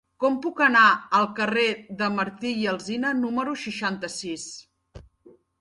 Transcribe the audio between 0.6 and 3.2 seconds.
anar al carrer de Martí i Alsina